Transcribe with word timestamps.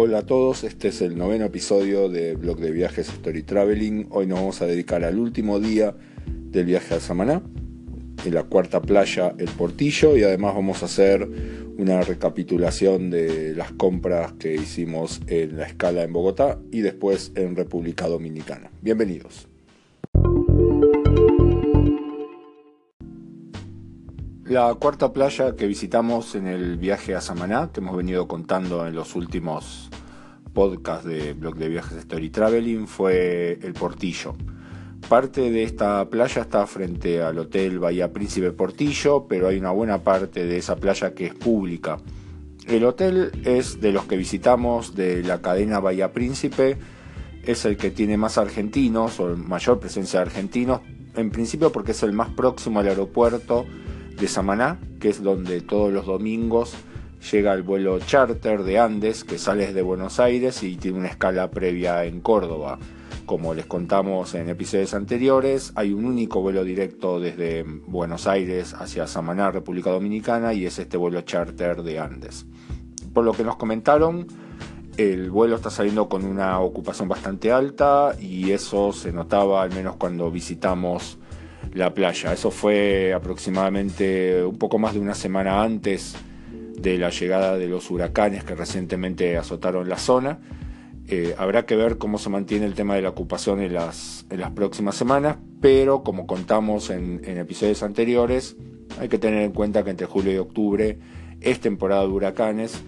Hola 0.00 0.18
a 0.18 0.26
todos, 0.26 0.62
este 0.62 0.86
es 0.86 1.02
el 1.02 1.18
noveno 1.18 1.46
episodio 1.46 2.08
de 2.08 2.36
Blog 2.36 2.60
de 2.60 2.70
Viajes 2.70 3.08
Story 3.08 3.42
Traveling. 3.42 4.06
Hoy 4.10 4.28
nos 4.28 4.38
vamos 4.38 4.62
a 4.62 4.66
dedicar 4.66 5.02
al 5.02 5.18
último 5.18 5.58
día 5.58 5.92
del 6.24 6.66
viaje 6.66 6.94
a 6.94 7.00
Samaná, 7.00 7.42
en 8.24 8.32
la 8.32 8.44
cuarta 8.44 8.80
playa 8.80 9.34
El 9.38 9.48
Portillo, 9.48 10.16
y 10.16 10.22
además 10.22 10.54
vamos 10.54 10.84
a 10.84 10.86
hacer 10.86 11.28
una 11.78 12.00
recapitulación 12.02 13.10
de 13.10 13.56
las 13.56 13.72
compras 13.72 14.34
que 14.34 14.54
hicimos 14.54 15.20
en 15.26 15.56
la 15.56 15.66
escala 15.66 16.04
en 16.04 16.12
Bogotá 16.12 16.60
y 16.70 16.82
después 16.82 17.32
en 17.34 17.56
República 17.56 18.06
Dominicana. 18.06 18.70
Bienvenidos. 18.80 19.48
La 24.48 24.74
cuarta 24.76 25.12
playa 25.12 25.56
que 25.56 25.66
visitamos 25.66 26.34
en 26.34 26.46
el 26.46 26.78
viaje 26.78 27.14
a 27.14 27.20
Samaná, 27.20 27.70
que 27.70 27.80
hemos 27.80 27.94
venido 27.94 28.26
contando 28.26 28.86
en 28.86 28.94
los 28.94 29.14
últimos 29.14 29.90
podcasts 30.54 31.04
de 31.04 31.34
Blog 31.34 31.56
de 31.56 31.68
Viajes 31.68 31.98
Story 31.98 32.30
Traveling, 32.30 32.86
fue 32.86 33.58
el 33.60 33.74
Portillo. 33.74 34.34
Parte 35.06 35.50
de 35.50 35.64
esta 35.64 36.08
playa 36.08 36.40
está 36.40 36.66
frente 36.66 37.20
al 37.20 37.38
Hotel 37.38 37.78
Bahía 37.78 38.10
Príncipe 38.10 38.50
Portillo, 38.52 39.26
pero 39.28 39.48
hay 39.48 39.58
una 39.58 39.70
buena 39.70 40.02
parte 40.02 40.46
de 40.46 40.56
esa 40.56 40.76
playa 40.76 41.12
que 41.12 41.26
es 41.26 41.34
pública. 41.34 41.98
El 42.66 42.86
hotel 42.86 43.32
es 43.44 43.82
de 43.82 43.92
los 43.92 44.06
que 44.06 44.16
visitamos 44.16 44.94
de 44.94 45.22
la 45.24 45.42
cadena 45.42 45.78
Bahía 45.78 46.14
Príncipe, 46.14 46.78
es 47.42 47.66
el 47.66 47.76
que 47.76 47.90
tiene 47.90 48.16
más 48.16 48.38
argentinos 48.38 49.20
o 49.20 49.36
mayor 49.36 49.78
presencia 49.78 50.20
de 50.20 50.26
argentinos, 50.26 50.80
en 51.16 51.30
principio 51.30 51.70
porque 51.70 51.92
es 51.92 52.02
el 52.02 52.14
más 52.14 52.30
próximo 52.30 52.80
al 52.80 52.88
aeropuerto 52.88 53.66
de 54.20 54.28
Samaná, 54.28 54.78
que 55.00 55.08
es 55.08 55.22
donde 55.22 55.60
todos 55.60 55.92
los 55.92 56.06
domingos 56.06 56.74
llega 57.30 57.52
el 57.52 57.62
vuelo 57.62 57.98
charter 58.00 58.62
de 58.62 58.78
Andes 58.78 59.24
que 59.24 59.38
sale 59.38 59.66
desde 59.66 59.82
Buenos 59.82 60.20
Aires 60.20 60.62
y 60.62 60.76
tiene 60.76 60.98
una 60.98 61.08
escala 61.08 61.50
previa 61.50 62.04
en 62.04 62.20
Córdoba. 62.20 62.78
Como 63.26 63.54
les 63.54 63.66
contamos 63.66 64.34
en 64.34 64.48
episodios 64.48 64.94
anteriores, 64.94 65.72
hay 65.74 65.92
un 65.92 66.06
único 66.06 66.40
vuelo 66.40 66.64
directo 66.64 67.20
desde 67.20 67.62
Buenos 67.62 68.26
Aires 68.26 68.74
hacia 68.74 69.06
Samaná, 69.06 69.50
República 69.50 69.90
Dominicana, 69.90 70.54
y 70.54 70.64
es 70.64 70.78
este 70.78 70.96
vuelo 70.96 71.20
charter 71.20 71.82
de 71.82 71.98
Andes. 71.98 72.46
Por 73.12 73.24
lo 73.24 73.32
que 73.32 73.44
nos 73.44 73.56
comentaron, 73.56 74.26
el 74.96 75.30
vuelo 75.30 75.56
está 75.56 75.70
saliendo 75.70 76.08
con 76.08 76.24
una 76.24 76.58
ocupación 76.60 77.08
bastante 77.08 77.52
alta 77.52 78.16
y 78.18 78.50
eso 78.50 78.92
se 78.92 79.12
notaba 79.12 79.62
al 79.62 79.74
menos 79.74 79.96
cuando 79.96 80.30
visitamos 80.30 81.18
la 81.74 81.94
playa. 81.94 82.32
Eso 82.32 82.50
fue 82.50 83.12
aproximadamente 83.12 84.44
un 84.44 84.58
poco 84.58 84.78
más 84.78 84.94
de 84.94 85.00
una 85.00 85.14
semana 85.14 85.62
antes 85.62 86.16
de 86.78 86.98
la 86.98 87.10
llegada 87.10 87.56
de 87.56 87.66
los 87.66 87.90
huracanes 87.90 88.44
que 88.44 88.54
recientemente 88.54 89.36
azotaron 89.36 89.88
la 89.88 89.98
zona. 89.98 90.40
Eh, 91.06 91.34
habrá 91.38 91.64
que 91.64 91.74
ver 91.74 91.98
cómo 91.98 92.18
se 92.18 92.28
mantiene 92.28 92.66
el 92.66 92.74
tema 92.74 92.94
de 92.94 93.02
la 93.02 93.08
ocupación 93.08 93.60
en 93.60 93.72
las, 93.72 94.26
próximas 94.54 94.94
semanas, 94.94 95.38
pero 95.60 96.02
como 96.02 96.26
contamos 96.26 96.90
en 96.90 97.20
episodios 97.24 97.82
anteriores, 97.82 98.56
hay 99.00 99.08
que 99.08 99.18
tener 99.18 99.42
en 99.42 99.52
cuenta 99.52 99.84
que 99.84 99.90
entre 99.90 100.06
julio 100.06 100.32
y 100.32 100.36
octubre 100.36 100.98
es 101.40 101.60
temporada 101.60 102.02
de 102.02 102.08
huracanes 102.08 102.82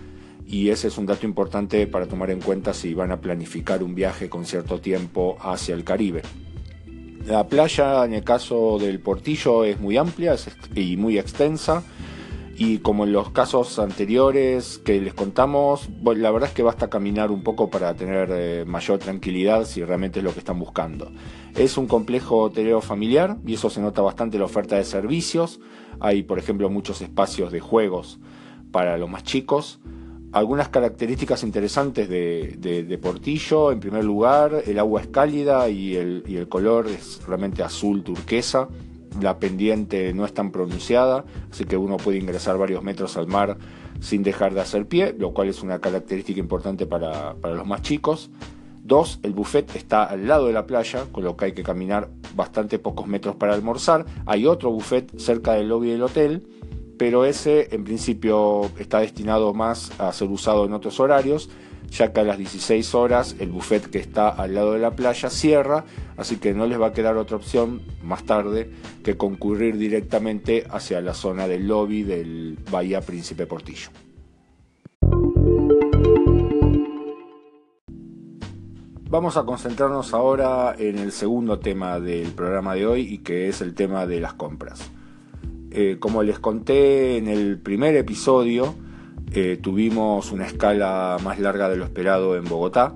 y 0.46 0.70
ese 0.70 0.88
es 0.88 0.98
un 0.98 1.06
dato 1.06 1.26
importante 1.26 1.86
para 1.86 2.06
tomar 2.06 2.30
en 2.30 2.40
cuenta 2.40 2.74
si 2.74 2.94
van 2.94 3.12
a 3.12 3.20
planificar 3.20 3.82
un 3.82 3.94
viaje 3.94 4.28
con 4.28 4.44
cierto 4.44 4.80
tiempo 4.80 5.36
hacia 5.40 5.74
el 5.74 5.84
Caribe. 5.84 6.22
La 7.26 7.46
playa, 7.46 8.04
en 8.04 8.14
el 8.14 8.24
caso 8.24 8.78
del 8.78 8.98
Portillo, 8.98 9.64
es 9.64 9.78
muy 9.78 9.96
amplia 9.96 10.36
y 10.74 10.96
muy 10.96 11.18
extensa. 11.18 11.82
Y 12.56 12.78
como 12.78 13.04
en 13.04 13.12
los 13.12 13.30
casos 13.30 13.78
anteriores 13.78 14.78
que 14.78 15.00
les 15.00 15.14
contamos, 15.14 15.88
la 16.04 16.30
verdad 16.30 16.50
es 16.50 16.54
que 16.54 16.62
basta 16.62 16.90
caminar 16.90 17.30
un 17.30 17.42
poco 17.42 17.70
para 17.70 17.94
tener 17.94 18.28
eh, 18.32 18.64
mayor 18.66 18.98
tranquilidad 18.98 19.64
si 19.64 19.82
realmente 19.82 20.18
es 20.18 20.24
lo 20.24 20.32
que 20.32 20.40
están 20.40 20.58
buscando. 20.58 21.10
Es 21.56 21.78
un 21.78 21.86
complejo 21.86 22.38
hotelero 22.38 22.82
familiar 22.82 23.38
y 23.46 23.54
eso 23.54 23.70
se 23.70 23.80
nota 23.80 24.02
bastante 24.02 24.36
en 24.36 24.40
la 24.40 24.46
oferta 24.46 24.76
de 24.76 24.84
servicios. 24.84 25.60
Hay, 26.00 26.22
por 26.22 26.38
ejemplo, 26.38 26.68
muchos 26.68 27.00
espacios 27.00 27.50
de 27.50 27.60
juegos 27.60 28.18
para 28.72 28.98
los 28.98 29.08
más 29.08 29.24
chicos 29.24 29.80
algunas 30.32 30.68
características 30.68 31.42
interesantes 31.42 32.08
de, 32.08 32.98
Portillo. 33.02 33.72
En 33.72 33.80
primer 33.80 34.04
lugar, 34.04 34.62
el 34.66 34.78
agua 34.78 35.00
es 35.00 35.08
cálida 35.08 35.68
y 35.68 35.96
el, 35.96 36.46
color 36.48 36.86
es 36.88 37.20
realmente 37.26 37.62
azul 37.62 38.02
turquesa. 38.02 38.68
La 39.20 39.38
pendiente 39.38 40.12
no 40.14 40.24
es 40.24 40.32
tan 40.32 40.52
pronunciada, 40.52 41.24
así 41.50 41.64
que 41.64 41.76
uno 41.76 41.96
puede 41.96 42.18
ingresar 42.18 42.58
varios 42.58 42.82
metros 42.82 43.16
al 43.16 43.26
mar 43.26 43.58
sin 44.00 44.22
dejar 44.22 44.54
de 44.54 44.60
hacer 44.60 44.86
pie, 44.86 45.14
lo 45.18 45.34
cual 45.34 45.48
es 45.48 45.62
una 45.62 45.80
característica 45.80 46.38
importante 46.38 46.86
para, 46.86 47.34
los 47.34 47.66
más 47.66 47.82
chicos. 47.82 48.30
Dos, 48.82 49.18
el 49.22 49.32
buffet 49.32 49.74
está 49.76 50.04
al 50.04 50.26
lado 50.26 50.46
de 50.46 50.52
la 50.52 50.66
playa, 50.66 51.06
con 51.10 51.24
lo 51.24 51.36
que 51.36 51.46
hay 51.46 51.52
que 51.52 51.62
caminar 51.62 52.08
bastante 52.34 52.78
pocos 52.78 53.06
metros 53.06 53.34
para 53.34 53.54
almorzar. 53.54 54.06
Hay 54.26 54.46
otro 54.46 54.70
buffet 54.70 55.18
cerca 55.18 55.54
del 55.54 55.68
lobby 55.68 55.90
del 55.90 56.02
hotel 56.02 56.46
pero 57.00 57.24
ese 57.24 57.74
en 57.74 57.82
principio 57.82 58.70
está 58.78 59.00
destinado 59.00 59.54
más 59.54 59.90
a 59.98 60.12
ser 60.12 60.28
usado 60.28 60.66
en 60.66 60.74
otros 60.74 61.00
horarios, 61.00 61.48
ya 61.90 62.12
que 62.12 62.20
a 62.20 62.24
las 62.24 62.36
16 62.36 62.94
horas 62.94 63.36
el 63.38 63.52
buffet 63.52 63.88
que 63.88 63.96
está 63.96 64.28
al 64.28 64.54
lado 64.54 64.74
de 64.74 64.80
la 64.80 64.90
playa 64.90 65.30
cierra, 65.30 65.86
así 66.18 66.36
que 66.36 66.52
no 66.52 66.66
les 66.66 66.78
va 66.78 66.88
a 66.88 66.92
quedar 66.92 67.16
otra 67.16 67.38
opción 67.38 67.80
más 68.02 68.24
tarde 68.24 68.70
que 69.02 69.16
concurrir 69.16 69.78
directamente 69.78 70.66
hacia 70.68 71.00
la 71.00 71.14
zona 71.14 71.48
del 71.48 71.66
lobby 71.66 72.02
del 72.02 72.58
Bahía 72.70 73.00
Príncipe 73.00 73.46
Portillo. 73.46 73.88
Vamos 79.08 79.38
a 79.38 79.44
concentrarnos 79.44 80.12
ahora 80.12 80.74
en 80.78 80.98
el 80.98 81.12
segundo 81.12 81.60
tema 81.60 81.98
del 81.98 82.32
programa 82.32 82.74
de 82.74 82.86
hoy 82.86 83.00
y 83.00 83.18
que 83.20 83.48
es 83.48 83.62
el 83.62 83.72
tema 83.72 84.06
de 84.06 84.20
las 84.20 84.34
compras. 84.34 84.90
Eh, 85.72 85.98
como 86.00 86.24
les 86.24 86.40
conté 86.40 87.16
en 87.16 87.28
el 87.28 87.58
primer 87.58 87.94
episodio, 87.94 88.74
eh, 89.32 89.56
tuvimos 89.62 90.32
una 90.32 90.44
escala 90.44 91.16
más 91.22 91.38
larga 91.38 91.68
de 91.68 91.76
lo 91.76 91.84
esperado 91.84 92.36
en 92.36 92.44
Bogotá, 92.44 92.94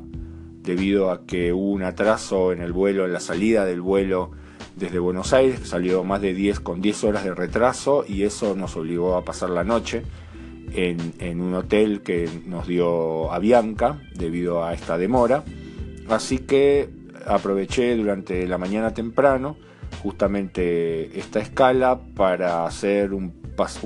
debido 0.61 1.13
a 1.13 1.25
que 1.25 1.53
hubo 1.53 1.71
un 1.71 1.85
atraso 1.85 2.53
en 2.53 2.61
el 2.61 2.73
vuelo, 2.73 3.05
en 3.05 3.13
la 3.13 3.21
salida 3.21 3.65
del 3.65 3.81
vuelo 3.81 4.33
desde 4.75 4.99
Buenos 4.99 5.33
Aires, 5.33 5.61
salió 5.63 6.03
más 6.03 6.21
de 6.21 6.35
10 6.35 6.59
con 6.59 6.81
10 6.81 7.05
horas 7.05 7.23
de 7.25 7.33
retraso 7.33 8.05
y 8.09 8.25
eso 8.25 8.57
nos 8.57 8.77
obligó 8.77 9.15
a 9.15 9.25
pasar 9.25 9.51
la 9.51 9.63
noche 9.63 10.03
en, 10.73 11.13
en 11.21 11.41
un 11.41 11.55
hotel 11.55 12.01
que 12.01 12.29
nos 12.47 12.67
dio 12.67 13.31
Avianca 13.31 14.01
debido 14.17 14.65
a 14.65 14.75
esta 14.75 14.99
demora. 14.99 15.45
Así 16.09 16.39
que 16.39 16.89
aproveché 17.25 17.95
durante 17.95 18.49
la 18.49 18.59
mañana 18.59 18.93
temprano 18.93 19.57
justamente 20.03 21.19
esta 21.19 21.41
escala 21.41 22.01
para 22.15 22.67
hacer 22.67 23.13
un, 23.13 23.33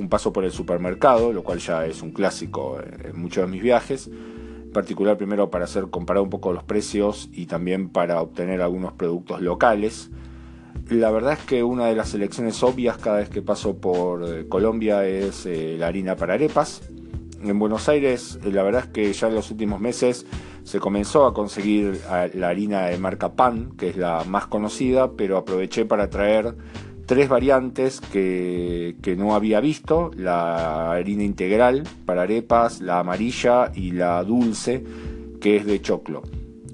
paso 0.08 0.32
por 0.32 0.44
el 0.44 0.50
supermercado, 0.50 1.32
lo 1.32 1.42
cual 1.42 1.58
ya 1.58 1.86
es 1.86 2.02
un 2.02 2.12
clásico 2.12 2.78
en 3.04 3.20
muchos 3.20 3.44
de 3.44 3.50
mis 3.50 3.62
viajes. 3.62 4.08
En 4.08 4.72
particular, 4.72 5.16
primero 5.16 5.50
para 5.50 5.64
hacer 5.64 5.88
comparar 5.90 6.22
un 6.22 6.30
poco 6.30 6.52
los 6.52 6.64
precios 6.64 7.28
y 7.32 7.46
también 7.46 7.88
para 7.88 8.20
obtener 8.20 8.60
algunos 8.60 8.92
productos 8.92 9.40
locales. 9.40 10.10
La 10.90 11.10
verdad 11.10 11.34
es 11.34 11.40
que 11.40 11.62
una 11.62 11.86
de 11.86 11.94
las 11.94 12.10
selecciones 12.10 12.62
obvias 12.62 12.96
cada 12.96 13.18
vez 13.18 13.28
que 13.28 13.42
paso 13.42 13.76
por 13.76 14.24
eh, 14.26 14.48
Colombia 14.48 15.06
es 15.06 15.44
eh, 15.44 15.76
la 15.78 15.88
harina 15.88 16.16
para 16.16 16.34
arepas. 16.34 16.82
En 17.42 17.58
Buenos 17.58 17.88
Aires, 17.88 18.38
eh, 18.42 18.50
la 18.50 18.62
verdad 18.62 18.84
es 18.86 18.90
que 18.90 19.12
ya 19.12 19.28
en 19.28 19.34
los 19.34 19.50
últimos 19.50 19.80
meses 19.80 20.26
se 20.68 20.80
comenzó 20.80 21.24
a 21.24 21.32
conseguir 21.32 22.02
la 22.34 22.48
harina 22.48 22.88
de 22.88 22.98
marca 22.98 23.32
Pan, 23.32 23.72
que 23.78 23.88
es 23.88 23.96
la 23.96 24.24
más 24.24 24.48
conocida, 24.48 25.12
pero 25.12 25.38
aproveché 25.38 25.86
para 25.86 26.10
traer 26.10 26.54
tres 27.06 27.26
variantes 27.30 28.02
que, 28.02 29.14
no 29.16 29.34
había 29.34 29.60
visto, 29.60 30.10
la 30.14 30.92
harina 30.92 31.22
integral 31.22 31.84
para 32.04 32.22
arepas, 32.22 32.82
la 32.82 32.98
amarilla 32.98 33.72
y 33.74 33.92
la 33.92 34.22
dulce, 34.24 34.84
que 35.40 35.56
es 35.56 35.64
de 35.64 35.80
choclo. 35.80 36.20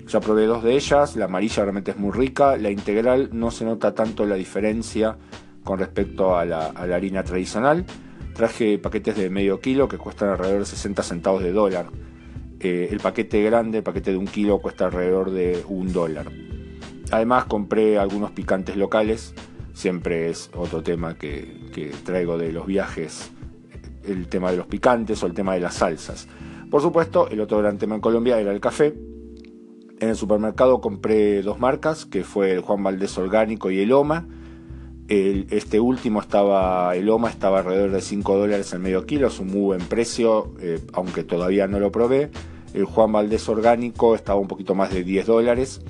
Ya 0.09 0.19
probé 0.19 0.47
dos 0.47 0.65
de 0.65 0.75
ellas, 0.75 1.15
la 1.15 1.27
amarilla 1.27 1.63
realmente 1.63 1.93
es 1.93 1.97
muy 1.97 2.11
rica, 2.11 2.57
la 2.57 2.73
integral 2.73 3.29
no 3.33 3.53
se 3.53 3.65
nota 3.65 3.95
tanto 3.95 4.27
la 4.27 4.35
diferencia 4.35 5.19
con 5.63 5.79
respecto 5.79 6.37
a 6.37 6.45
la, 6.45 6.67
a 6.67 6.85
la 6.89 6.97
harina 6.97 7.23
tradicional. 7.23 7.87
Traje 8.35 8.77
paquetes 8.77 9.17
de 9.17 9.31
medio 9.31 9.61
kilo 9.61 9.87
que 9.87 9.99
cuestan 9.99 10.31
alrededor 10.31 10.59
de 10.59 10.67
60 10.67 11.01
centavos 11.05 11.45
de 11.45 11.53
dólar 11.53 11.87
el 12.65 13.01
paquete 13.01 13.43
grande, 13.43 13.79
el 13.79 13.85
paquete 13.85 14.13
de 14.13 14.17
un 14.17 14.27
kilo, 14.27 14.59
cuesta 14.59 14.87
alrededor 14.87 15.31
de 15.31 15.63
un 15.69 15.93
dólar. 15.93 16.31
Además 17.11 17.45
compré 17.45 17.99
algunos 17.99 18.31
picantes 18.31 18.77
locales, 18.77 19.35
siempre 19.75 20.31
es 20.31 20.51
otro 20.55 20.83
tema 20.83 21.19
que, 21.19 21.93
traigo 22.05 22.39
de 22.39 22.53
los 22.53 22.67
viajes, 22.67 23.31
el 24.05 24.29
tema 24.29 24.51
de 24.51 24.57
los 24.57 24.67
picantes 24.67 25.23
o 25.23 25.27
el 25.27 25.35
tema 25.35 25.55
de 25.55 25.61
las 25.61 25.75
salsas. 25.75 26.27
Por 26.71 26.81
supuesto, 26.81 27.29
el 27.29 27.41
otro 27.41 27.59
gran 27.59 27.79
tema 27.79 27.97
en 27.97 28.01
Colombia 28.01 28.41
era 28.41 28.53
el 28.53 28.61
café. 28.61 28.95
En 30.01 30.09
el 30.09 30.17
supermercado 30.17 30.81
compré 30.81 31.43
dos 31.43 31.61
marcas, 31.61 32.07
que 32.07 32.25
fue 32.25 32.53
el 32.53 32.61
Juan 32.61 32.83
Valdés 32.83 33.17
Orgánico 33.19 33.71
y 33.71 33.81
el 33.81 33.93
OMA. 33.93 34.27
este 35.09 35.81
último 35.81 36.21
estaba, 36.21 36.97
el 36.97 37.09
OMA 37.11 37.29
estaba 37.29 37.59
alrededor 37.59 37.91
de 37.91 38.01
5 38.01 38.39
dólares 38.39 38.73
al 38.73 38.81
medio 38.81 39.05
kilo, 39.05 39.29
es 39.29 39.39
un 39.39 39.49
muy 39.49 39.61
buen 39.61 39.83
precio, 39.83 40.55
eh, 40.61 40.81
aunque 40.95 41.25
todavía 41.25 41.69
no 41.69 41.79
lo 41.79 41.93
probé. 41.93 42.31
El 42.75 42.85
Juan 42.85 43.13
Valdés 43.13 43.49
orgánico 43.49 44.15
estaba 44.15 44.39
un 44.39 44.49
poquito 44.49 44.75
más 44.75 44.93
de 44.93 45.05
10 45.05 45.27
dólares. 45.27 45.81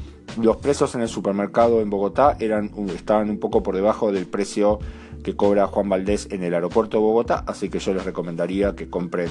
Los 0.40 0.58
precios 0.58 0.94
en 0.94 1.00
el 1.00 1.08
supermercado 1.08 1.80
en 1.80 1.90
Bogotá 1.90 2.36
eran, 2.38 2.70
estaban 2.94 3.30
un 3.30 3.38
poco 3.38 3.62
por 3.62 3.74
debajo 3.74 4.12
del 4.12 4.26
precio 4.26 4.78
que 5.22 5.34
cobra 5.34 5.66
Juan 5.66 5.88
Valdés 5.88 6.28
en 6.30 6.44
el 6.44 6.52
aeropuerto 6.54 6.98
de 6.98 7.02
Bogotá, 7.02 7.42
así 7.46 7.70
que 7.70 7.78
yo 7.78 7.94
les 7.94 8.04
recomendaría 8.04 8.76
que 8.76 8.90
compren 8.90 9.28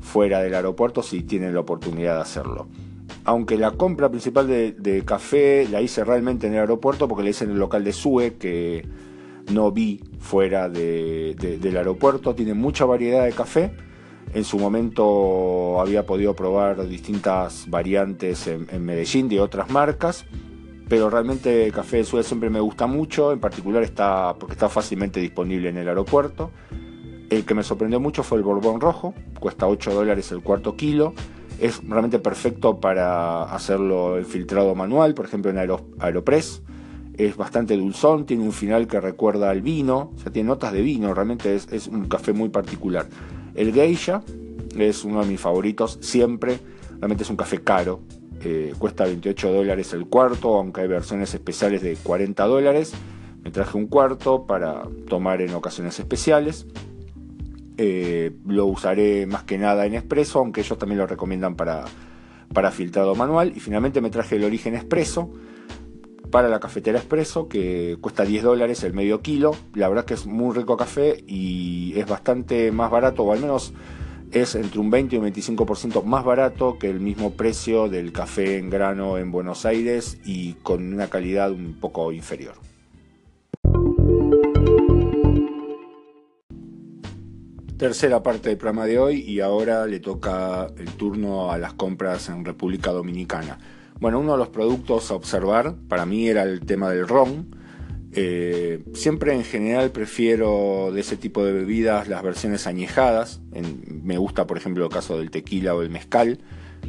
fuera 0.00 0.40
del 0.40 0.54
aeropuerto 0.54 1.02
si 1.02 1.22
tienen 1.22 1.54
la 1.54 1.60
oportunidad 1.60 2.16
de 2.16 2.20
hacerlo. 2.20 2.68
Aunque 3.24 3.56
la 3.56 3.70
compra 3.70 4.10
principal 4.10 4.46
de, 4.46 5.02
café 5.06 5.66
la 5.70 5.80
hice 5.80 6.04
realmente 6.04 6.46
en 6.46 6.52
el 6.52 6.60
aeropuerto 6.60 7.08
porque 7.08 7.24
la 7.24 7.30
hice 7.30 7.44
en 7.44 7.52
el 7.52 7.58
local 7.58 7.82
de 7.82 7.92
Sue, 7.94 8.34
que 8.34 8.86
no 9.50 9.72
vi 9.72 10.02
fuera 10.18 10.68
del 10.68 11.76
aeropuerto. 11.76 12.34
Tiene 12.34 12.52
mucha 12.52 12.84
variedad 12.84 13.24
de 13.24 13.32
café. 13.32 13.74
En 14.34 14.42
su 14.42 14.58
momento 14.58 15.80
había 15.80 16.04
podido 16.04 16.34
probar 16.34 16.88
distintas 16.88 17.70
variantes 17.70 18.48
en, 18.48 18.84
Medellín 18.84 19.28
de 19.28 19.40
otras 19.40 19.70
marcas 19.70 20.26
pero 20.86 21.08
realmente 21.08 21.64
el 21.64 21.72
café 21.72 21.96
de 21.98 22.04
Suez 22.04 22.26
siempre 22.26 22.50
me 22.50 22.60
gusta 22.60 22.86
mucho, 22.86 23.32
en 23.32 23.40
particular 23.40 23.82
está 23.82 24.34
porque 24.38 24.52
está 24.52 24.68
fácilmente 24.68 25.18
disponible 25.18 25.70
en 25.70 25.78
el 25.78 25.88
aeropuerto. 25.88 26.50
El 27.30 27.46
que 27.46 27.54
me 27.54 27.62
sorprendió 27.62 28.00
mucho 28.00 28.22
fue 28.22 28.36
el 28.36 28.44
Borbón 28.44 28.82
Rojo, 28.82 29.14
cuesta 29.40 29.66
8 29.66 29.94
dólares 29.94 30.30
el 30.30 30.42
cuarto 30.42 30.76
kilo. 30.76 31.14
Es 31.58 31.80
realmente 31.88 32.18
perfecto 32.18 32.80
para 32.80 33.44
hacerlo 33.44 34.18
en 34.18 34.26
filtrado 34.26 34.74
manual, 34.74 35.14
por 35.14 35.24
ejemplo 35.24 35.50
en 35.50 35.58
Aeropress. 35.98 36.62
Es 37.16 37.34
bastante 37.34 37.78
dulzón, 37.78 38.26
tiene 38.26 38.42
un 38.44 38.52
final 38.52 38.86
que 38.86 39.00
recuerda 39.00 39.48
al 39.48 39.62
vino, 39.62 40.12
o 40.14 40.18
sea, 40.18 40.30
tiene 40.30 40.48
notas 40.48 40.72
de 40.74 40.82
vino, 40.82 41.14
realmente 41.14 41.54
es 41.54 41.88
un 41.88 42.08
café 42.08 42.34
muy 42.34 42.50
particular. 42.50 43.06
El 43.54 43.72
Geisha 43.72 44.22
es 44.76 45.04
uno 45.04 45.22
de 45.22 45.26
mis 45.26 45.40
favoritos 45.40 45.98
siempre, 46.00 46.58
realmente 46.98 47.22
es 47.22 47.30
un 47.30 47.36
café 47.36 47.62
caro, 47.62 48.00
eh, 48.42 48.74
cuesta 48.78 49.04
28 49.04 49.52
dólares 49.52 49.92
el 49.94 50.06
cuarto, 50.06 50.56
aunque 50.56 50.82
hay 50.82 50.88
versiones 50.88 51.32
especiales 51.32 51.82
de 51.82 51.96
40 51.96 52.44
dólares. 52.44 52.92
Me 53.42 53.50
traje 53.50 53.76
un 53.78 53.86
cuarto 53.86 54.46
para 54.46 54.82
tomar 55.08 55.40
en 55.40 55.54
ocasiones 55.54 55.98
especiales. 55.98 56.66
Eh, 57.76 58.32
lo 58.46 58.66
usaré 58.66 59.26
más 59.26 59.44
que 59.44 59.56
nada 59.58 59.86
en 59.86 59.94
expreso, 59.94 60.40
aunque 60.40 60.60
ellos 60.60 60.78
también 60.78 60.98
lo 60.98 61.06
recomiendan 61.06 61.54
para, 61.56 61.84
para 62.52 62.70
filtrado 62.70 63.14
manual. 63.14 63.52
Y 63.56 63.60
finalmente 63.60 64.00
me 64.00 64.10
traje 64.10 64.36
el 64.36 64.44
origen 64.44 64.74
expreso 64.74 65.30
para 66.34 66.48
la 66.48 66.58
cafetera 66.58 66.98
expreso, 66.98 67.46
que 67.46 67.96
cuesta 68.00 68.24
10 68.24 68.42
dólares 68.42 68.82
el 68.82 68.92
medio 68.92 69.20
kilo. 69.20 69.54
La 69.72 69.88
verdad 69.88 70.04
que 70.04 70.14
es 70.14 70.26
muy 70.26 70.52
rico 70.52 70.76
café 70.76 71.22
y 71.28 71.96
es 71.96 72.08
bastante 72.08 72.72
más 72.72 72.90
barato, 72.90 73.22
o 73.22 73.32
al 73.32 73.38
menos 73.38 73.72
es 74.32 74.56
entre 74.56 74.80
un 74.80 74.90
20 74.90 75.14
y 75.14 75.18
un 75.20 75.26
25% 75.26 76.02
más 76.02 76.24
barato 76.24 76.76
que 76.76 76.90
el 76.90 76.98
mismo 76.98 77.34
precio 77.34 77.88
del 77.88 78.10
café 78.10 78.58
en 78.58 78.68
grano 78.68 79.16
en 79.16 79.30
Buenos 79.30 79.64
Aires 79.64 80.18
y 80.24 80.54
con 80.54 80.92
una 80.92 81.06
calidad 81.06 81.52
un 81.52 81.78
poco 81.78 82.10
inferior. 82.10 82.56
Tercera 87.76 88.24
parte 88.24 88.48
del 88.48 88.58
programa 88.58 88.86
de 88.86 88.98
hoy 88.98 89.20
y 89.20 89.38
ahora 89.38 89.86
le 89.86 90.00
toca 90.00 90.66
el 90.78 90.90
turno 90.96 91.52
a 91.52 91.58
las 91.58 91.74
compras 91.74 92.28
en 92.28 92.44
República 92.44 92.90
Dominicana. 92.90 93.83
Bueno, 94.00 94.20
uno 94.20 94.32
de 94.32 94.38
los 94.38 94.48
productos 94.48 95.10
a 95.10 95.14
observar 95.14 95.74
para 95.88 96.04
mí 96.06 96.28
era 96.28 96.42
el 96.42 96.60
tema 96.60 96.90
del 96.90 97.08
ron 97.08 97.64
eh, 98.16 98.84
siempre 98.94 99.34
en 99.34 99.42
general 99.42 99.90
prefiero 99.90 100.90
de 100.92 101.00
ese 101.00 101.16
tipo 101.16 101.44
de 101.44 101.52
bebidas 101.52 102.06
las 102.06 102.22
versiones 102.22 102.66
añejadas. 102.68 103.40
me 103.50 104.18
gusta, 104.18 104.46
por 104.46 104.56
ejemplo, 104.56 104.84
el 104.84 104.90
caso 104.90 105.18
del 105.18 105.30
tequila 105.30 105.74
o 105.74 105.82
el 105.82 105.90
mezcal. 105.90 106.38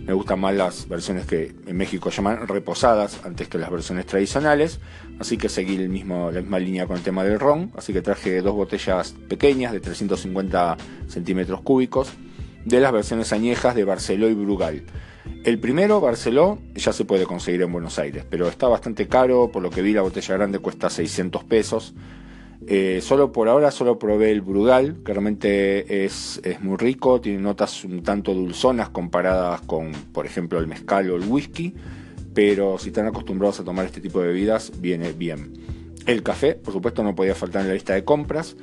Me 0.05 0.13
gustan 0.13 0.39
más 0.41 0.53
las 0.53 0.87
versiones 0.87 1.25
que 1.25 1.55
en 1.65 1.77
México 1.77 2.09
llaman 2.09 2.47
reposadas 2.47 3.21
antes 3.23 3.47
que 3.47 3.57
las 3.57 3.71
versiones 3.71 4.05
tradicionales. 4.05 4.79
Así 5.19 5.37
que 5.37 5.49
seguí 5.49 5.75
el 5.77 5.89
mismo, 5.89 6.31
la 6.31 6.41
misma 6.41 6.59
línea 6.59 6.85
con 6.85 6.97
el 6.97 7.01
tema 7.01 7.23
del 7.23 7.39
ron. 7.39 7.71
Así 7.75 7.91
que 7.91 8.01
traje 8.01 8.41
dos 8.41 8.53
botellas 8.53 9.15
pequeñas 9.27 9.71
de 9.71 9.79
350 9.79 10.77
centímetros 11.07 11.61
cúbicos 11.61 12.11
de 12.65 12.79
las 12.79 12.91
versiones 12.91 13.33
añejas 13.33 13.73
de 13.73 13.83
Barceló 13.83 14.29
y 14.29 14.35
Brugal. 14.35 14.83
El 15.45 15.59
primero, 15.59 16.01
Barceló, 16.01 16.57
ya 16.73 16.91
se 16.91 17.05
puede 17.05 17.25
conseguir 17.25 17.61
en 17.61 17.71
Buenos 17.71 17.99
Aires, 17.99 18.25
pero 18.27 18.47
está 18.47 18.67
bastante 18.67 19.07
caro, 19.07 19.51
por 19.51 19.61
lo 19.61 19.69
que 19.69 19.83
vi 19.83 19.93
la 19.93 20.01
botella 20.01 20.33
grande 20.33 20.57
cuesta 20.57 20.89
600 20.89 21.43
pesos. 21.43 21.93
Eh, 22.65 22.99
solo 23.03 23.31
por 23.31 23.47
ahora 23.47 23.69
solo 23.69 23.99
probé 23.99 24.31
el 24.31 24.41
Brugal, 24.41 25.03
que 25.05 25.13
realmente 25.13 26.03
es, 26.03 26.41
es, 26.43 26.61
muy 26.61 26.77
rico, 26.77 27.21
tiene 27.21 27.37
notas 27.37 27.83
un 27.83 28.01
tanto 28.01 28.33
dulzonas 28.33 28.89
comparadas 28.89 29.61
con, 29.61 29.91
por 29.91 30.25
ejemplo, 30.25 30.57
el 30.57 30.65
mezcal 30.65 31.11
o 31.11 31.15
el 31.15 31.27
whisky, 31.27 31.75
pero 32.33 32.79
si 32.79 32.87
están 32.87 33.05
acostumbrados 33.05 33.59
a 33.59 33.63
tomar 33.63 33.85
este 33.85 34.01
tipo 34.01 34.21
de 34.21 34.29
bebidas, 34.29 34.71
viene 34.81 35.11
bien. 35.11 35.53
El 36.07 36.23
café, 36.23 36.55
por 36.55 36.73
supuesto, 36.73 37.03
no 37.03 37.13
podía 37.13 37.35
faltar 37.35 37.61
en 37.61 37.67
la 37.67 37.75
lista 37.75 37.93
de 37.93 38.03
compras. 38.03 38.57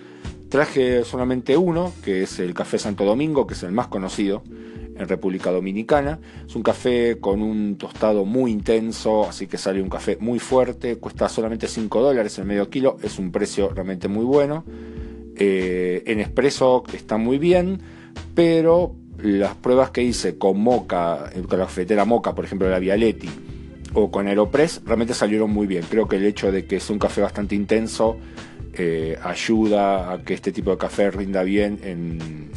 Traje 0.48 1.04
solamente 1.04 1.56
uno, 1.56 1.92
que 2.04 2.24
es 2.24 2.40
el 2.40 2.54
Café 2.54 2.78
Santo 2.78 3.04
Domingo, 3.04 3.46
que 3.46 3.54
es 3.54 3.62
el 3.62 3.70
más 3.70 3.86
conocido 3.86 4.42
en 5.02 5.08
República 5.08 5.50
Dominicana. 5.50 6.18
Es 6.46 6.56
un 6.56 6.62
café 6.62 7.18
con 7.20 7.42
un 7.42 7.76
tostado 7.76 8.24
muy 8.24 8.50
intenso, 8.50 9.28
así 9.28 9.46
que 9.46 9.58
sale 9.58 9.82
un 9.82 9.88
café 9.88 10.16
muy 10.20 10.38
fuerte, 10.38 10.96
cuesta 10.96 11.28
solamente 11.28 11.68
5 11.68 12.00
dólares 12.00 12.38
el 12.38 12.44
medio 12.44 12.68
kilo, 12.70 12.96
es 13.02 13.18
un 13.18 13.30
precio 13.30 13.70
realmente 13.70 14.08
muy 14.08 14.24
bueno. 14.24 14.64
Eh, 15.36 16.02
en 16.06 16.20
expreso 16.20 16.84
está 16.92 17.16
muy 17.16 17.38
bien, 17.38 17.80
pero 18.34 18.94
las 19.18 19.54
pruebas 19.54 19.90
que 19.90 20.02
hice 20.02 20.38
con 20.38 20.60
Moca, 20.60 21.30
con 21.48 21.58
la 21.58 21.66
cafetera 21.66 22.04
Moca, 22.04 22.34
por 22.34 22.44
ejemplo, 22.44 22.68
la 22.68 22.78
Vialetti, 22.78 23.28
o 23.94 24.10
con 24.10 24.26
Aeropress, 24.26 24.82
realmente 24.84 25.14
salieron 25.14 25.50
muy 25.50 25.66
bien. 25.66 25.84
Creo 25.88 26.08
que 26.08 26.16
el 26.16 26.24
hecho 26.24 26.50
de 26.50 26.64
que 26.64 26.76
es 26.76 26.90
un 26.90 26.98
café 26.98 27.20
bastante 27.20 27.54
intenso 27.54 28.16
eh, 28.74 29.18
ayuda 29.22 30.12
a 30.12 30.22
que 30.22 30.34
este 30.34 30.50
tipo 30.50 30.70
de 30.70 30.78
café 30.78 31.10
rinda 31.10 31.42
bien 31.42 31.78
en, 31.82 32.50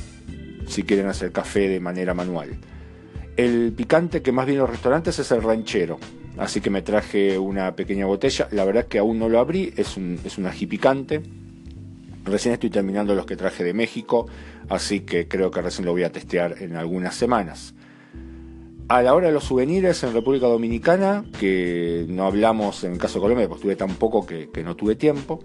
si 0.68 0.84
quieren 0.84 1.08
hacer 1.08 1.32
café 1.32 1.68
de 1.68 1.80
manera 1.80 2.14
manual. 2.14 2.58
El 3.38 3.74
picante 3.74 4.22
que 4.22 4.32
más 4.32 4.46
viene 4.46 4.60
en 4.60 4.62
los 4.62 4.70
restaurantes 4.70 5.20
es 5.20 5.30
el 5.32 5.44
ranchero, 5.44 6.00
así 6.38 6.62
que 6.62 6.70
me 6.70 6.82
traje 6.82 7.38
una 7.38 7.76
pequeña 7.76 8.06
botella. 8.06 8.48
La 8.52 8.64
verdad 8.64 8.84
es 8.84 8.90
que 8.90 9.00
aún 9.00 9.20
no 9.20 9.28
lo 9.28 9.40
abrí, 9.40 9.74
es 9.76 9.98
un, 9.98 10.20
es 10.24 10.38
un 10.38 10.46
ají 10.46 10.68
picante. 10.68 11.22
Recién 12.24 12.54
estoy 12.54 12.70
terminando 12.70 13.14
los 13.14 13.26
que 13.26 13.36
traje 13.36 13.64
de 13.64 13.74
México, 13.74 14.28
así 14.70 15.02
que 15.02 15.28
creo 15.28 15.52
que 15.52 15.62
recién 15.62 15.86
lo 15.86 15.92
voy 15.92 16.04
a 16.04 16.12
testear 16.12 16.56
en 16.62 16.78
algunas 16.78 17.14
semanas. 17.14 17.76
A 18.88 19.02
la 19.02 19.14
hora 19.14 19.28
de 19.28 19.34
los 19.34 19.44
souvenirs 19.44 20.04
en 20.04 20.14
República 20.14 20.48
Dominicana, 20.48 21.26
que 21.40 22.06
no 22.08 22.26
hablamos 22.26 22.84
en 22.84 22.94
el 22.94 22.98
caso 23.00 23.16
de 23.16 23.24
Colombia, 23.24 23.50
pues 23.50 23.60
tuve 23.60 23.76
tan 23.76 23.96
poco 23.96 24.26
que, 24.26 24.50
no 24.64 24.76
tuve 24.76 24.96
tiempo, 24.96 25.44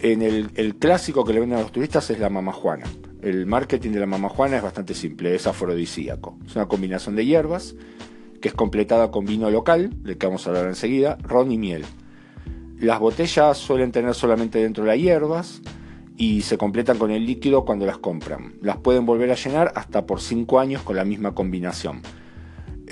en 0.00 0.22
el, 0.22 0.50
el, 0.54 0.76
clásico 0.76 1.24
que 1.24 1.34
le 1.34 1.40
venden 1.40 1.58
a 1.58 1.62
los 1.62 1.72
turistas 1.72 2.08
es 2.10 2.18
la 2.18 2.30
mama 2.30 2.52
juana. 2.52 2.86
El 3.22 3.46
marketing 3.46 3.90
de 3.90 4.00
la 4.00 4.06
mama 4.06 4.28
juana 4.28 4.56
es 4.56 4.62
bastante 4.62 4.94
simple, 4.94 5.34
es 5.34 5.46
afrodisíaco. 5.46 6.38
Es 6.46 6.56
una 6.56 6.66
combinación 6.66 7.16
de 7.16 7.26
hierbas 7.26 7.74
que 8.40 8.48
es 8.48 8.54
completada 8.54 9.10
con 9.10 9.26
vino 9.26 9.50
local, 9.50 9.90
del 10.02 10.16
que 10.16 10.26
vamos 10.26 10.46
a 10.46 10.50
hablar 10.50 10.66
enseguida, 10.66 11.18
ron 11.22 11.52
y 11.52 11.58
miel. 11.58 11.84
Las 12.78 12.98
botellas 12.98 13.58
suelen 13.58 13.92
tener 13.92 14.14
solamente 14.14 14.58
dentro 14.58 14.84
las 14.84 14.96
hierbas 14.96 15.60
y 16.16 16.42
se 16.42 16.56
completan 16.56 16.96
con 16.96 17.10
el 17.10 17.26
líquido 17.26 17.66
cuando 17.66 17.84
las 17.84 17.98
compran. 17.98 18.54
Las 18.62 18.78
pueden 18.78 19.04
volver 19.04 19.30
a 19.30 19.34
llenar 19.34 19.72
hasta 19.74 20.06
por 20.06 20.20
5 20.20 20.58
años 20.58 20.82
con 20.82 20.96
la 20.96 21.04
misma 21.04 21.34
combinación. 21.34 22.00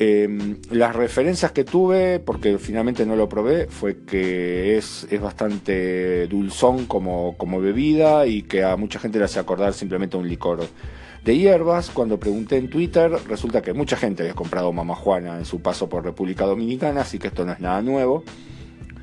Em, 0.01 0.59
las 0.71 0.95
referencias 0.95 1.51
que 1.51 1.65
tuve, 1.65 2.21
porque 2.21 2.57
finalmente 2.59 3.05
no 3.05 3.17
lo 3.17 3.29
probé, 3.29 3.67
fue 3.67 4.05
que 4.05 4.79
es, 4.79 5.09
bastante 5.21 6.29
dulzón 6.29 6.87
como, 6.87 7.37
como, 7.37 7.61
bebida 7.61 8.25
y 8.25 8.43
que 8.43 8.63
a 8.63 8.77
mucha 8.77 9.01
gente 9.01 9.19
le 9.19 9.25
hace 9.25 9.41
acordar 9.41 9.73
simplemente 9.73 10.17
un 10.17 10.29
licor 10.29 10.61
de 11.25 11.37
hierbas. 11.37 11.91
Cuando 11.91 12.21
pregunté 12.21 12.59
en 12.59 12.71
Twitter, 12.71 13.11
resulta 13.27 13.61
que 13.61 13.73
mucha 13.73 13.97
gente 13.97 14.23
había 14.23 14.35
comprado 14.35 14.73
mamajuana 14.73 15.37
en 15.37 15.45
su 15.45 15.61
paso 15.63 15.89
por 15.89 16.05
República 16.05 16.47
Dominicana, 16.47 17.01
así 17.01 17.19
que 17.19 17.27
esto 17.27 17.45
no 17.45 17.51
es 17.51 17.59
nada 17.59 17.83
nuevo. 17.83 18.23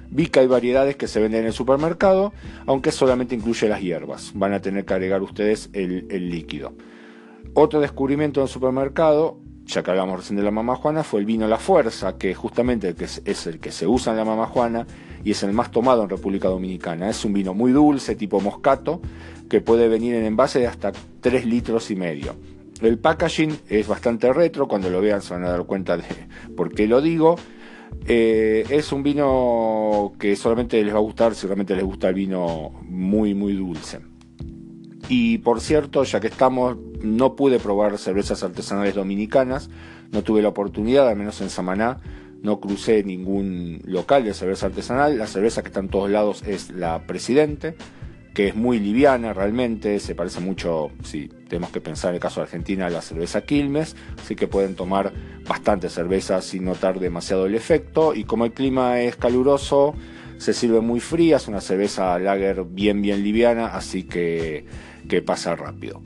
Vi 0.10 0.28
que 0.28 0.40
hay 0.40 0.48
variedades 0.48 0.96
que 0.96 1.10
se 1.10 1.20
venden 1.20 1.42
en 1.42 1.48
el 1.48 1.54
supermercado, 1.54 2.32
aunque 2.68 2.94
solamente 2.94 3.36
incluye 3.36 3.68
las 3.68 3.82
hierbas. 3.82 4.32
Van 4.34 4.54
a 4.54 4.62
tener 4.62 4.86
que 4.86 4.94
agregar 4.94 5.22
ustedes 5.22 5.70
el, 5.74 6.08
el 6.10 6.30
líquido. 6.30 6.72
Otro 7.54 7.82
descubrimiento 7.82 8.40
en 8.40 8.44
el 8.44 8.50
supermercado 8.50 9.40
ya 9.66 9.84
que 9.84 9.92
hablamos 9.92 10.20
recién 10.20 10.38
de 10.38 10.44
la 10.44 10.52
mamá 10.52 10.76
Juana, 10.76 11.04
fue 11.04 11.20
el 11.20 11.26
vino 11.26 11.48
La 11.48 11.58
Fuerza, 11.58 12.18
que 12.18 12.34
justamente 12.34 12.96
es, 13.26 13.48
el 13.48 13.60
que 13.60 13.72
se 13.72 13.88
usa 13.88 14.12
en 14.12 14.18
la 14.18 14.26
mamá 14.26 14.46
Juana 14.46 14.86
y 15.24 15.32
es 15.32 15.44
el 15.44 15.54
más 15.54 15.72
tomado 15.72 16.04
en 16.04 16.10
República 16.10 16.48
Dominicana. 16.48 17.10
Es 17.10 17.26
un 17.26 17.34
vino 17.34 17.54
muy 17.54 17.72
dulce, 17.72 18.16
tipo 18.16 18.40
moscato, 18.40 19.02
que 19.50 19.62
puede 19.62 19.88
venir 19.88 20.16
en 20.16 20.26
envase 20.26 20.60
de 20.60 20.68
hasta 20.68 20.92
3 21.22 21.46
litros 21.46 21.90
y 21.90 21.96
medio. 21.96 22.36
El 22.82 23.00
packaging 23.00 23.58
es 23.70 23.88
bastante 23.88 24.32
retro, 24.34 24.68
cuando 24.68 24.90
lo 24.90 25.02
vean 25.02 25.22
se 25.22 25.34
van 25.34 25.46
a 25.46 25.50
dar 25.50 25.66
cuenta 25.66 25.98
de 25.98 26.04
por 26.56 26.74
qué 26.74 26.88
lo 26.88 27.02
digo. 27.02 27.36
Eh, 28.08 28.66
es 28.70 28.92
un 28.92 29.02
vino 29.02 30.14
que 30.20 30.36
solamente 30.36 30.84
les 30.84 30.94
va 30.94 30.98
a 30.98 31.02
gustar 31.02 31.34
si 31.34 31.48
realmente 31.48 31.76
les 31.76 31.86
gusta 31.86 32.10
el 32.10 32.16
vino 32.16 32.72
muy, 32.84 33.34
muy 33.34 33.54
dulce. 33.54 34.00
Y 35.08 35.38
por 35.40 35.62
cierto, 35.62 36.04
ya 36.04 36.20
que 36.20 36.28
estamos, 36.28 36.78
no 37.06 37.36
pude 37.36 37.60
probar 37.60 37.98
cervezas 37.98 38.44
artesanales 38.44 38.96
dominicanas, 38.96 39.70
no 40.12 40.24
tuve 40.24 40.42
la 40.42 40.50
oportunidad, 40.50 41.08
al 41.08 41.16
menos 41.16 41.40
en 41.42 41.50
Samaná, 41.50 42.00
no 42.42 42.60
crucé 42.60 43.04
ningún 43.04 43.82
local 43.86 44.24
de 44.24 44.34
cerveza 44.34 44.68
artesanal. 44.68 45.18
La 45.18 45.28
cerveza 45.28 45.62
que 45.62 45.70
está 45.70 45.80
en 45.80 45.90
todos 45.90 46.10
lados 46.10 46.44
es 46.46 46.72
la 46.72 47.06
Presidente, 47.08 47.76
que 48.34 48.50
es 48.50 48.56
muy 48.56 48.80
liviana 48.80 49.34
realmente, 49.34 50.00
se 50.00 50.14
parece 50.14 50.42
mucho, 50.42 50.92
si 51.04 51.28
tenemos 51.48 51.72
que 51.72 51.82
pensar 51.82 52.10
en 52.10 52.16
el 52.16 52.22
caso 52.22 52.42
de 52.42 52.44
Argentina, 52.44 52.88
a 52.88 52.90
la 52.90 53.02
cerveza 53.02 53.42
Quilmes, 53.42 53.96
así 54.22 54.36
que 54.36 54.48
pueden 54.48 54.76
tomar 54.76 55.14
bastante 55.48 55.90
cerveza 55.90 56.42
sin 56.42 56.66
notar 56.66 57.00
demasiado 57.00 57.46
el 57.46 57.56
efecto. 57.56 58.14
Y 58.14 58.26
como 58.26 58.46
el 58.46 58.52
clima 58.52 59.00
es 59.00 59.16
caluroso, 59.16 59.96
se 60.38 60.54
sirve 60.54 60.82
muy 60.82 61.00
fría, 61.00 61.38
es 61.38 61.48
una 61.48 61.62
cerveza 61.62 62.20
lager 62.20 62.66
bien, 62.66 63.02
bien 63.02 63.24
liviana, 63.24 63.68
así 63.68 64.04
que, 64.04 64.66
que 65.08 65.22
pasa 65.22 65.56
rápido. 65.56 66.02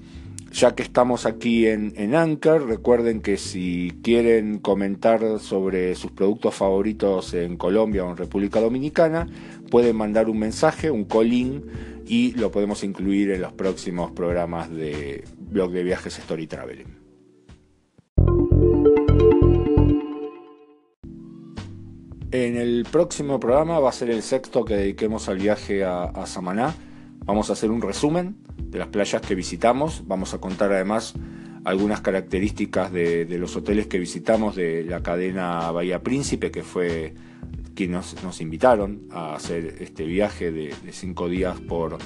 Ya 0.52 0.74
que 0.74 0.82
estamos 0.82 1.26
aquí 1.26 1.68
en, 1.68 1.94
en 1.96 2.16
Anchor, 2.16 2.68
recuerden 2.68 3.22
que 3.22 3.38
si 3.38 3.94
quieren 4.04 4.58
comentar 4.58 5.40
sobre 5.40 5.94
sus 5.96 6.12
productos 6.12 6.56
favoritos 6.56 7.34
en 7.36 7.56
Colombia 7.56 8.04
o 8.04 8.10
en 8.10 8.18
República 8.18 8.60
Dominicana, 8.60 9.28
pueden 9.70 9.96
mandar 9.96 10.28
un 10.28 10.40
mensaje, 10.40 10.90
un 10.90 11.06
call 11.06 11.64
y 12.08 12.32
lo 12.32 12.52
podemos 12.52 12.84
incluir 12.84 13.30
en 13.32 13.42
los 13.42 13.54
próximos 13.54 14.12
programas 14.12 14.72
de 14.72 15.24
blog 15.38 15.72
de 15.72 15.84
viajes 15.84 16.18
Story 16.18 16.48
Traveling. 16.48 16.98
En 22.32 22.58
el 22.58 22.86
próximo 22.92 23.40
programa 23.40 23.80
va 23.80 23.90
a 23.90 23.94
ser 23.94 24.10
el 24.10 24.24
sexto 24.24 24.66
que 24.66 24.76
dediquemos 24.76 25.30
al 25.30 25.38
viaje 25.38 25.84
a 25.84 26.26
Samaná. 26.26 26.76
Vamos 27.26 27.52
a 27.52 27.54
hacer 27.54 27.70
un 27.70 27.82
resumen 27.82 28.38
de 28.70 28.80
las 28.80 28.88
playas 28.88 29.22
que 29.22 29.36
visitamos. 29.36 30.04
Vamos 30.08 30.34
a 30.34 30.40
contar 30.40 30.72
además 30.72 31.14
algunas 31.64 32.02
características 32.02 32.92
de, 32.92 33.26
los 33.38 33.56
hoteles 33.56 33.88
que 33.88 34.00
visitamos 34.00 34.56
de 34.56 34.84
la 34.84 35.02
cadena 35.02 35.72
Bahía 35.72 36.02
Príncipe, 36.02 36.52
que 36.52 36.64
fue 36.64 37.14
quienes 37.76 38.24
nos, 38.24 38.42
invitaron 38.42 39.02
a 39.12 39.36
hacer 39.36 39.78
este 39.80 40.06
viaje 40.06 40.52
de, 40.52 40.74
de, 40.84 40.92
cinco 40.92 41.30
días 41.30 41.60
por 41.60 41.98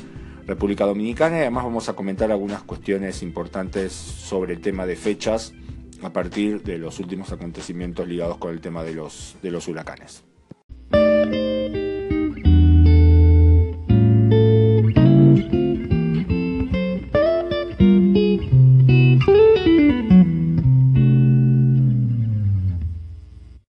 República 0.45 0.85
Dominicana. 0.85 1.37
Y 1.37 1.41
además 1.41 1.63
vamos 1.63 1.89
a 1.89 1.93
comentar 1.93 2.31
algunas 2.31 2.63
cuestiones 2.63 3.23
importantes 3.23 3.91
sobre 3.93 4.53
el 4.53 4.61
tema 4.61 4.85
de 4.85 4.95
fechas 4.95 5.53
a 6.01 6.11
partir 6.11 6.63
de 6.63 6.77
los 6.77 6.99
últimos 6.99 7.31
acontecimientos 7.31 8.07
ligados 8.07 8.37
con 8.37 8.51
el 8.51 8.61
tema 8.61 8.83
de 8.83 8.93
los, 8.93 9.37
de 9.41 9.51
los 9.51 9.67
huracanes. 9.67 10.23